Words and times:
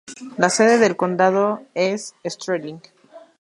La 0.35 0.49
sede 0.49 0.79
del 0.79 0.95
condado 0.97 1.61
es 1.75 2.15
Sterling. 2.25 2.81